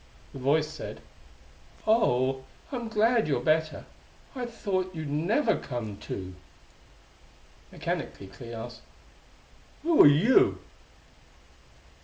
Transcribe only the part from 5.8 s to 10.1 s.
to!" Mechanically Clee asked: "Who are